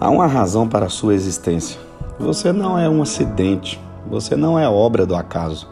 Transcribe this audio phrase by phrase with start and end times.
[0.00, 1.80] Há uma razão para a sua existência.
[2.18, 5.68] Você não é um acidente, você não é obra do acaso.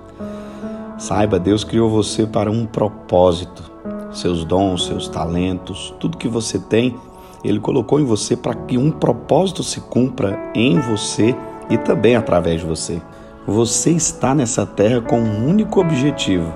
[0.99, 3.71] Saiba, Deus criou você para um propósito.
[4.13, 6.97] Seus dons, seus talentos, tudo que você tem,
[7.43, 11.35] Ele colocou em você para que um propósito se cumpra em você
[11.71, 13.01] e também através de você.
[13.47, 16.53] Você está nessa terra com um único objetivo,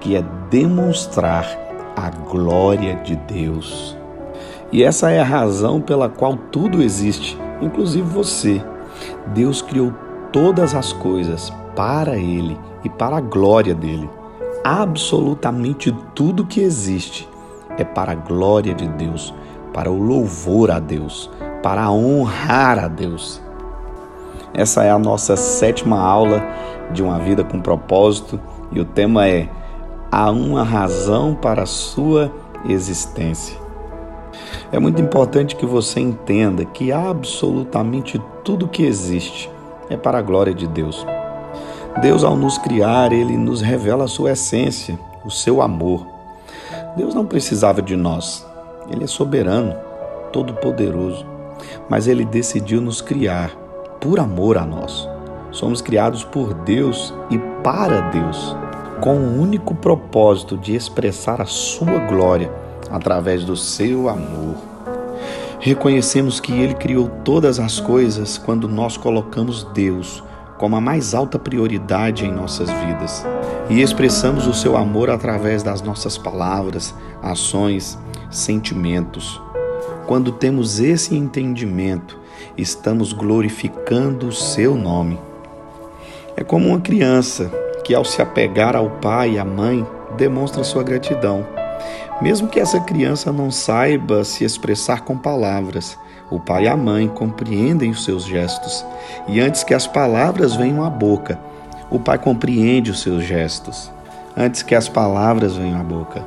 [0.00, 1.46] que é demonstrar
[1.94, 4.01] a glória de Deus.
[4.72, 8.64] E essa é a razão pela qual tudo existe, inclusive você.
[9.34, 9.92] Deus criou
[10.32, 14.08] todas as coisas para Ele e para a glória dele.
[14.64, 17.28] Absolutamente tudo que existe
[17.76, 19.34] é para a glória de Deus,
[19.74, 21.30] para o louvor a Deus,
[21.62, 23.42] para honrar a Deus.
[24.54, 26.42] Essa é a nossa sétima aula
[26.92, 29.48] de uma vida com propósito e o tema é
[30.10, 32.30] Há uma razão para a sua
[32.68, 33.61] existência.
[34.70, 39.50] É muito importante que você entenda que absolutamente tudo que existe
[39.90, 41.06] é para a glória de Deus.
[42.00, 46.06] Deus, ao nos criar, ele nos revela a sua essência, o seu amor.
[46.96, 48.46] Deus não precisava de nós.
[48.90, 49.74] Ele é soberano,
[50.32, 51.26] todo-poderoso,
[51.88, 53.50] mas ele decidiu nos criar
[54.00, 55.08] por amor a nós.
[55.50, 58.56] Somos criados por Deus e para Deus,
[59.02, 62.61] com o único propósito de expressar a sua glória
[62.92, 64.56] através do seu amor.
[65.58, 70.22] Reconhecemos que Ele criou todas as coisas quando nós colocamos Deus
[70.62, 73.26] como a mais alta prioridade em nossas vidas
[73.68, 77.98] e expressamos o seu amor através das nossas palavras, ações,
[78.30, 79.42] sentimentos.
[80.06, 82.16] Quando temos esse entendimento,
[82.56, 85.18] estamos glorificando o seu nome.
[86.36, 87.50] É como uma criança
[87.82, 89.84] que, ao se apegar ao pai e à mãe,
[90.16, 91.44] demonstra sua gratidão.
[92.20, 95.98] Mesmo que essa criança não saiba se expressar com palavras,
[96.30, 98.84] o pai e a mãe compreendem os seus gestos,
[99.28, 101.38] e antes que as palavras venham à boca,
[101.90, 103.90] o pai compreende os seus gestos,
[104.36, 106.24] antes que as palavras venham à boca.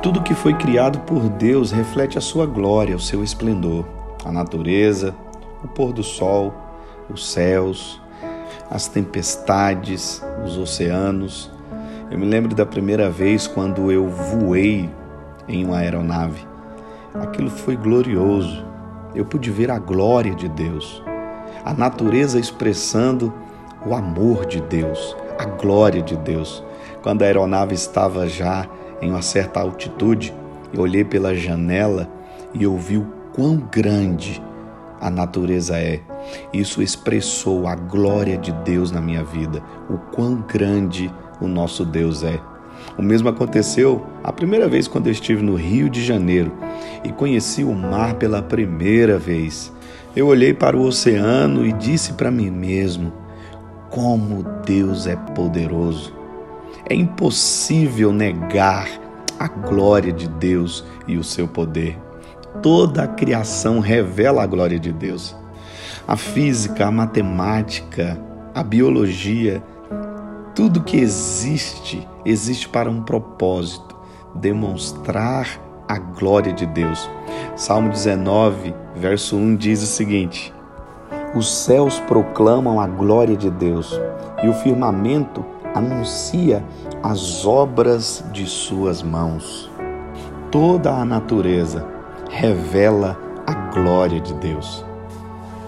[0.00, 3.84] Tudo que foi criado por Deus reflete a sua glória, o seu esplendor,
[4.24, 5.14] a natureza,
[5.64, 6.54] o pôr do sol,
[7.10, 8.00] os céus,
[8.70, 11.50] as tempestades, os oceanos.
[12.08, 14.88] Eu me lembro da primeira vez quando eu voei
[15.48, 16.46] em uma aeronave.
[17.12, 18.64] Aquilo foi glorioso.
[19.12, 21.02] Eu pude ver a glória de Deus,
[21.64, 23.32] a natureza expressando
[23.84, 26.62] o amor de Deus, a glória de Deus.
[27.02, 28.68] Quando a aeronave estava já
[29.00, 30.32] em uma certa altitude,
[30.72, 32.08] eu olhei pela janela
[32.52, 34.42] e ouvi o quão grande
[35.00, 36.00] a natureza é.
[36.52, 42.22] Isso expressou a glória de Deus na minha vida, o quão grande o nosso Deus
[42.22, 42.40] é.
[42.96, 46.52] O mesmo aconteceu a primeira vez quando eu estive no Rio de Janeiro
[47.04, 49.72] e conheci o mar pela primeira vez.
[50.14, 53.12] Eu olhei para o oceano e disse para mim mesmo:
[53.90, 56.14] como Deus é poderoso.
[56.88, 58.88] É impossível negar
[59.38, 61.98] a glória de Deus e o seu poder.
[62.62, 65.34] Toda a criação revela a glória de Deus.
[66.06, 68.18] A física, a matemática,
[68.54, 69.62] a biologia,
[70.56, 73.94] tudo que existe, existe para um propósito
[74.34, 75.46] demonstrar
[75.86, 77.10] a glória de Deus.
[77.54, 80.52] Salmo 19, verso 1 diz o seguinte:
[81.34, 84.00] Os céus proclamam a glória de Deus
[84.42, 85.44] e o firmamento
[85.74, 86.64] anuncia
[87.02, 89.70] as obras de suas mãos.
[90.50, 91.86] Toda a natureza
[92.30, 94.82] revela a glória de Deus.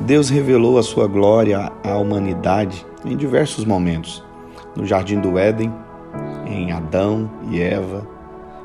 [0.01, 4.27] Deus revelou a sua glória à humanidade em diversos momentos.
[4.77, 5.73] No jardim do Éden,
[6.47, 8.07] em Adão e Eva,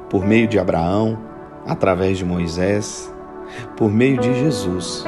[0.09, 1.17] por meio de Abraão,
[1.65, 3.13] através de Moisés,
[3.75, 5.03] por meio de Jesus.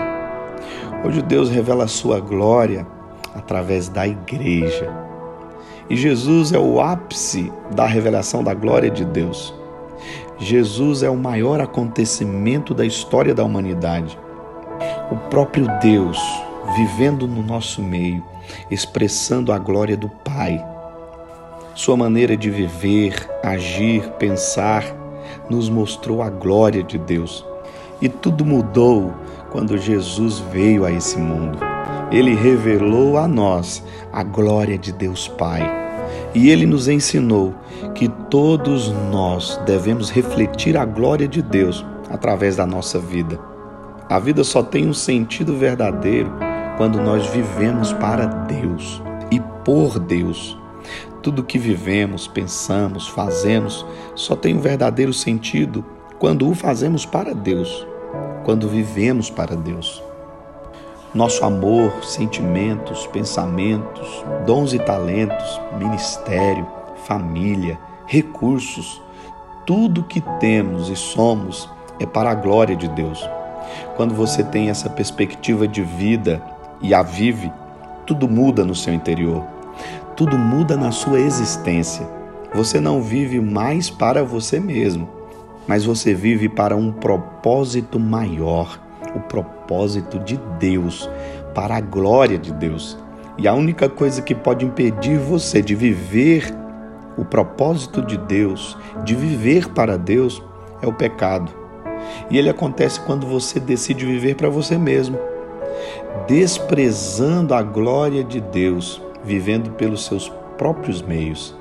[1.05, 2.87] Hoje Deus revela a sua glória
[3.35, 4.91] através da igreja.
[5.89, 9.53] E Jesus é o ápice da revelação da glória de Deus.
[10.37, 14.17] Jesus é o maior acontecimento da história da humanidade.
[15.11, 16.19] O próprio Deus
[16.75, 18.23] vivendo no nosso meio,
[18.69, 20.74] expressando a glória do Pai.
[21.75, 24.83] Sua maneira de viver, agir, pensar,
[25.49, 27.45] nos mostrou a glória de Deus.
[28.01, 29.13] E tudo mudou
[29.51, 31.59] quando Jesus veio a esse mundo.
[32.11, 35.85] Ele revelou a nós a glória de Deus Pai
[36.33, 37.53] e ele nos ensinou
[37.93, 43.39] que todos nós devemos refletir a glória de Deus através da nossa vida.
[44.09, 46.31] A vida só tem um sentido verdadeiro
[46.77, 49.01] quando nós vivemos para Deus
[49.31, 50.57] e por Deus.
[51.25, 53.83] Tudo que vivemos, pensamos, fazemos
[54.13, 55.83] só tem um verdadeiro sentido
[56.19, 57.87] quando o fazemos para Deus.
[58.43, 60.03] quando vivemos para Deus.
[61.15, 66.67] Nosso amor, sentimentos, pensamentos, dons e talentos, ministério,
[67.07, 69.01] família, recursos,
[69.65, 71.67] tudo que temos e somos
[71.99, 73.27] é para a glória de Deus.
[73.95, 76.39] Quando você tem essa perspectiva de vida
[76.79, 77.51] e a vive,
[78.05, 79.43] tudo muda no seu interior,
[80.15, 82.07] tudo muda na sua existência.
[82.53, 85.09] Você não vive mais para você mesmo,
[85.67, 88.79] mas você vive para um propósito maior
[89.15, 91.09] o propósito de Deus,
[91.53, 92.97] para a glória de Deus.
[93.37, 96.53] E a única coisa que pode impedir você de viver
[97.17, 100.43] o propósito de Deus, de viver para Deus,
[100.81, 101.51] é o pecado.
[102.29, 105.17] E ele acontece quando você decide viver para você mesmo,
[106.27, 111.55] desprezando a glória de Deus, vivendo pelos seus próprios meios.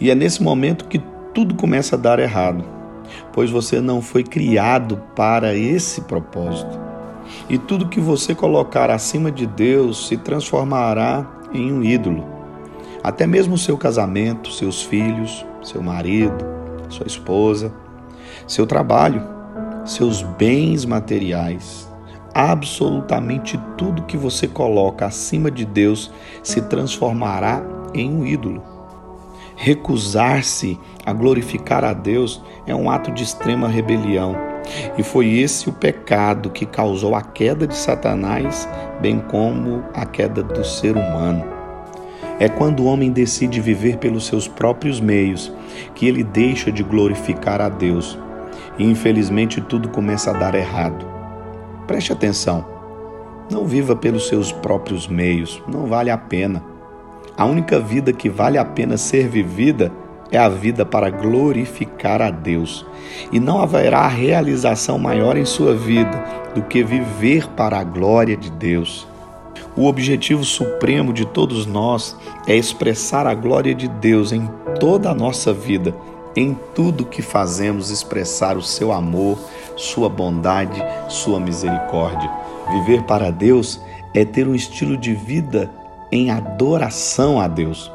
[0.00, 1.02] E é nesse momento que
[1.32, 2.74] tudo começa a dar errado
[3.32, 6.78] pois você não foi criado para esse propósito.
[7.48, 12.24] E tudo que você colocar acima de Deus se transformará em um ídolo.
[13.02, 16.44] Até mesmo seu casamento, seus filhos, seu marido,
[16.88, 17.72] sua esposa,
[18.46, 19.22] seu trabalho,
[19.84, 21.83] seus bens materiais,
[22.34, 26.10] absolutamente tudo que você coloca acima de Deus
[26.42, 27.62] se transformará
[27.94, 28.62] em um ídolo.
[29.56, 34.36] Recusar-se a glorificar a Deus é um ato de extrema rebelião.
[34.98, 38.68] E foi esse o pecado que causou a queda de Satanás,
[39.00, 41.44] bem como a queda do ser humano.
[42.40, 45.52] É quando o homem decide viver pelos seus próprios meios
[45.94, 48.18] que ele deixa de glorificar a Deus.
[48.76, 51.13] E infelizmente tudo começa a dar errado.
[51.86, 52.64] Preste atenção.
[53.50, 56.64] Não viva pelos seus próprios meios, não vale a pena.
[57.36, 59.92] A única vida que vale a pena ser vivida
[60.30, 62.86] é a vida para glorificar a Deus.
[63.30, 68.50] E não haverá realização maior em sua vida do que viver para a glória de
[68.50, 69.06] Deus.
[69.76, 72.16] O objetivo supremo de todos nós
[72.46, 74.48] é expressar a glória de Deus em
[74.78, 75.94] toda a nossa vida,
[76.36, 79.38] em tudo que fazemos, expressar o seu amor,
[79.76, 82.30] sua bondade, sua misericórdia.
[82.70, 83.80] Viver para Deus
[84.14, 85.70] é ter um estilo de vida
[86.10, 87.90] em adoração a Deus.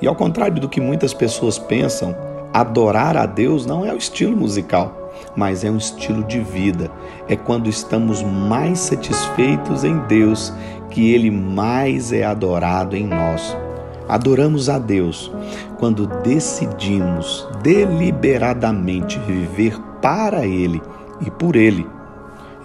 [0.00, 2.16] E ao contrário do que muitas pessoas pensam,
[2.52, 6.90] adorar a Deus não é o estilo musical, mas é um estilo de vida.
[7.28, 10.52] É quando estamos mais satisfeitos em Deus
[10.90, 13.56] que Ele mais é adorado em nós.
[14.08, 15.32] Adoramos a Deus
[15.78, 20.80] quando decidimos deliberadamente viver para Ele
[21.20, 21.86] e por Ele.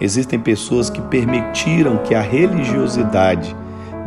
[0.00, 3.56] Existem pessoas que permitiram que a religiosidade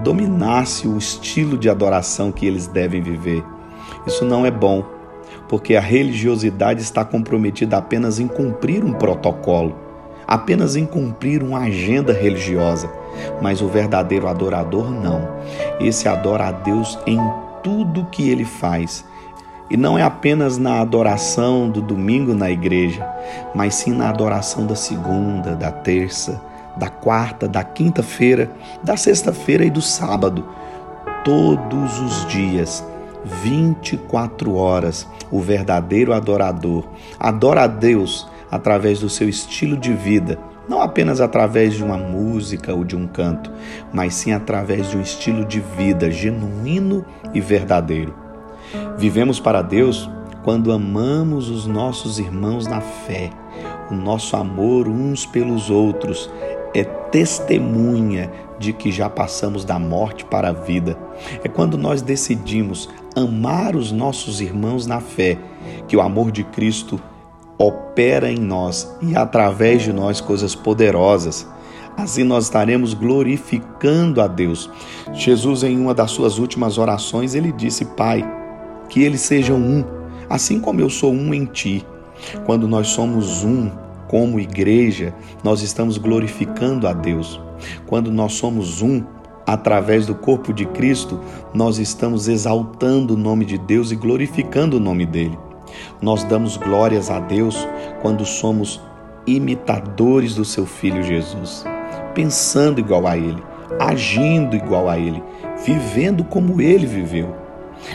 [0.04, 3.44] dominasse o estilo de adoração que eles devem viver.
[4.06, 4.84] Isso não é bom,
[5.50, 9.76] porque a religiosidade está comprometida apenas em cumprir um protocolo,
[10.28, 12.90] apenas em cumprir uma agenda religiosa.
[13.42, 15.28] Mas o verdadeiro adorador não.
[15.80, 17.20] Esse adora a Deus em
[17.64, 19.06] tudo que ele faz.
[19.70, 23.08] E não é apenas na adoração do domingo na igreja,
[23.56, 26.40] mas sim na adoração da segunda, da terça,
[26.78, 28.52] da quarta, da quinta-feira,
[28.84, 30.46] da sexta-feira e do sábado.
[31.24, 32.86] Todos os dias,
[33.24, 36.84] 24 horas, o verdadeiro adorador
[37.20, 42.74] adora a Deus através do seu estilo de vida, não apenas através de uma música
[42.74, 43.52] ou de um canto,
[43.94, 48.16] mas sim através de um estilo de vida genuíno e verdadeiro.
[48.98, 50.10] Vivemos para Deus
[50.44, 53.30] quando amamos os nossos irmãos na fé.
[53.92, 56.30] O nosso amor uns pelos outros
[56.74, 60.98] é testemunha de que já passamos da morte para a vida.
[61.44, 65.38] É quando nós decidimos amar os nossos irmãos na fé,
[65.88, 67.00] que o amor de Cristo
[67.58, 71.48] opera em nós e através de nós coisas poderosas.
[71.98, 74.70] Assim nós estaremos glorificando a Deus.
[75.14, 78.24] Jesus, em uma das suas últimas orações, ele disse: Pai,
[78.90, 79.84] que eles sejam um,
[80.30, 81.86] assim como eu sou um em ti.
[82.46, 83.70] Quando nós somos um,
[84.08, 87.40] como igreja, nós estamos glorificando a Deus.
[87.86, 89.04] Quando nós somos um,
[89.46, 91.20] através do corpo de Cristo,
[91.54, 95.38] nós estamos exaltando o nome de Deus e glorificando o nome dele.
[96.02, 97.68] Nós damos glórias a Deus
[98.02, 98.82] quando somos
[99.28, 101.66] imitadores do seu filho Jesus,
[102.14, 103.42] pensando igual a ele,
[103.80, 105.22] agindo igual a ele,
[105.66, 107.36] vivendo como ele viveu.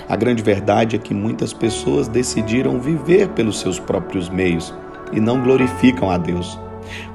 [0.08, 4.74] A grande verdade é que muitas pessoas decidiram viver pelos seus próprios meios
[5.12, 6.58] e não glorificam a Deus.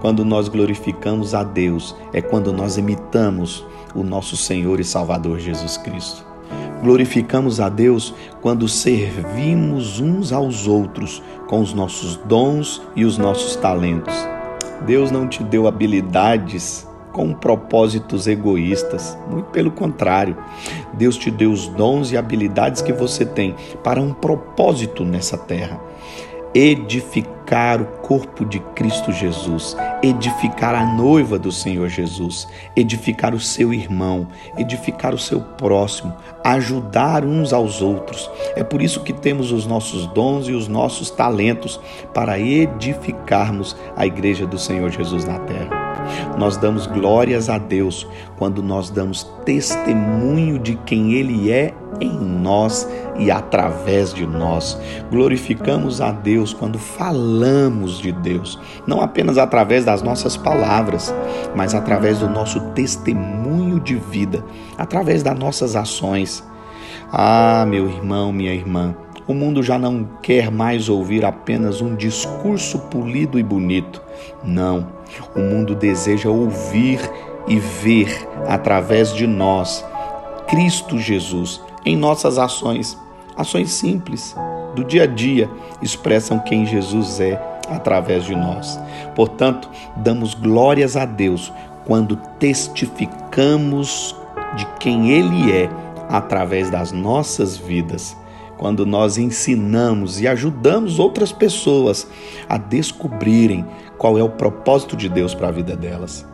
[0.02, 5.78] Quando nós glorificamos a Deus, é quando nós imitamos o nosso Senhor e Salvador Jesus
[5.78, 6.35] Cristo.
[6.82, 13.56] Glorificamos a Deus quando servimos uns aos outros com os nossos dons e os nossos
[13.56, 14.14] talentos.
[14.86, 19.18] Deus não te deu habilidades com propósitos egoístas.
[19.30, 20.38] Muito pelo contrário,
[20.94, 25.80] Deus te deu os dons e habilidades que você tem para um propósito nessa terra
[26.56, 33.74] edificar o corpo de Cristo Jesus, edificar a noiva do Senhor Jesus, edificar o seu
[33.74, 38.30] irmão, edificar o seu próximo, ajudar uns aos outros.
[38.56, 41.80] É por isso que temos os nossos dons e os nossos talentos
[42.14, 45.85] para edificarmos a igreja do Senhor Jesus na terra.
[46.38, 48.08] Nós damos glórias a Deus
[48.38, 54.80] quando nós damos testemunho de quem Ele é em nós e através de nós.
[55.10, 61.14] Glorificamos a Deus quando falamos de Deus, não apenas através das nossas palavras,
[61.56, 64.44] mas através do nosso testemunho de vida,
[64.78, 66.44] através das nossas ações.
[67.12, 68.96] Ah, meu irmão, minha irmã,
[69.28, 74.02] o mundo já não quer mais ouvir apenas um discurso polido e bonito.
[74.44, 74.88] Não,
[75.36, 77.00] o mundo deseja ouvir
[77.48, 79.86] e ver através de nós
[80.48, 82.98] Cristo Jesus em nossas ações.
[83.36, 84.36] Ações simples
[84.76, 85.50] do dia a dia
[85.82, 88.80] expressam quem Jesus é através de nós.
[89.16, 91.52] Portanto, damos glórias a Deus
[91.86, 94.16] quando testificamos
[94.56, 95.70] de quem Ele é
[96.10, 98.16] através das nossas vidas.
[98.58, 102.08] Quando nós ensinamos e ajudamos outras pessoas
[102.48, 103.66] a descobrirem
[103.98, 106.26] qual é o propósito de Deus para a vida delas.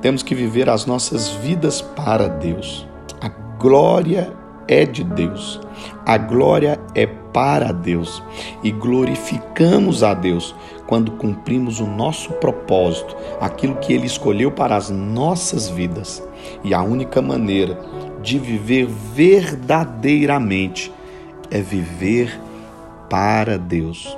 [0.00, 2.86] Temos que viver as nossas vidas para Deus.
[3.20, 4.32] A glória
[4.68, 5.60] é de Deus.
[6.04, 8.22] A glória é para Deus
[8.62, 10.54] e glorificamos a Deus
[10.86, 16.22] quando cumprimos o nosso propósito, aquilo que Ele escolheu para as nossas vidas.
[16.62, 17.78] E a única maneira
[18.22, 20.92] de viver verdadeiramente
[21.50, 22.38] é viver
[23.08, 24.16] para Deus.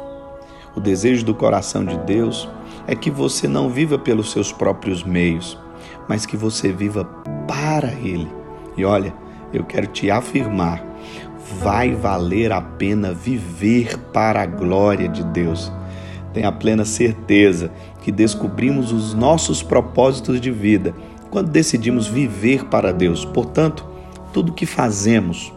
[0.74, 2.48] O desejo do coração de Deus
[2.86, 5.58] é que você não viva pelos seus próprios meios,
[6.08, 7.04] mas que você viva
[7.46, 8.28] para Ele.
[8.76, 9.14] E olha,
[9.52, 10.84] eu quero te afirmar:
[11.60, 15.72] vai valer a pena viver para a glória de Deus.
[16.32, 17.70] Tenha plena certeza
[18.02, 20.94] que descobrimos os nossos propósitos de vida
[21.30, 23.24] quando decidimos viver para Deus.
[23.24, 23.86] Portanto,
[24.32, 25.52] tudo que fazemos,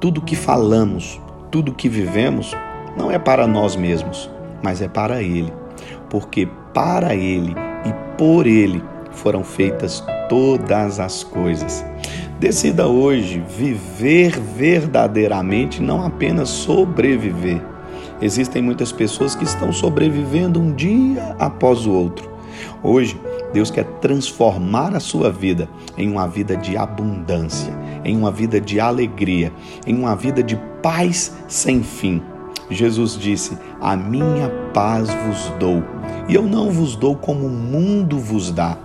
[0.00, 1.20] tudo que falamos,
[1.50, 2.54] tudo que vivemos
[2.96, 4.30] não é para nós mesmos,
[4.62, 5.52] mas é para Ele.
[6.08, 11.84] Porque para Ele e por Ele foram feitas todas as coisas.
[12.38, 17.62] Decida hoje viver verdadeiramente, não apenas sobreviver.
[18.20, 22.30] Existem muitas pessoas que estão sobrevivendo um dia após o outro.
[22.82, 23.18] Hoje,
[23.52, 27.72] Deus quer transformar a sua vida em uma vida de abundância,
[28.04, 29.52] em uma vida de alegria,
[29.86, 32.22] em uma vida de paz sem fim.
[32.70, 35.82] Jesus disse: A minha paz vos dou,
[36.28, 38.76] e eu não vos dou como o mundo vos dá.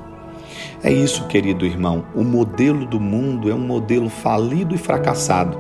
[0.84, 2.04] É isso, querido irmão.
[2.16, 5.58] O modelo do mundo é um modelo falido e fracassado,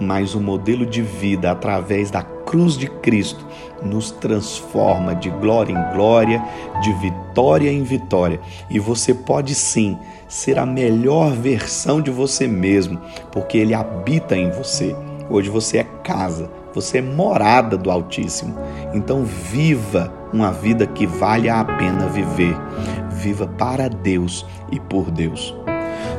[0.00, 3.46] mas o modelo de vida através da cruz de Cristo
[3.82, 6.42] nos transforma de glória em glória,
[6.80, 8.40] de vitória em vitória.
[8.70, 9.98] E você pode sim
[10.28, 13.00] ser a melhor versão de você mesmo,
[13.30, 14.94] porque ele habita em você.
[15.32, 18.54] Hoje você é casa, você é morada do Altíssimo.
[18.92, 22.54] Então viva uma vida que vale a pena viver
[23.22, 25.54] viva para Deus e por Deus.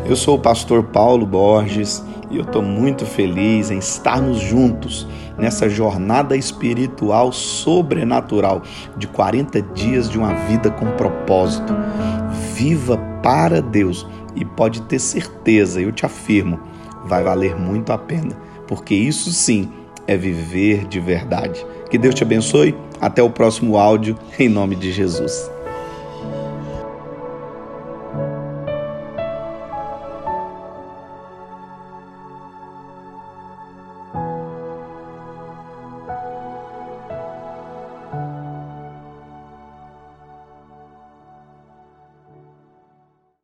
[0.05, 5.05] Eu sou o pastor Paulo Borges e eu estou muito feliz em estarmos juntos
[5.37, 8.61] nessa jornada espiritual sobrenatural
[8.97, 11.73] de 40 dias de uma vida com propósito.
[12.55, 16.59] Viva para Deus e pode ter certeza, eu te afirmo,
[17.05, 18.35] vai valer muito a pena,
[18.73, 19.71] porque isso sim
[20.07, 21.63] é viver de verdade.
[21.91, 22.75] Que Deus te abençoe.
[22.99, 25.52] Até o próximo áudio, em nome de Jesus.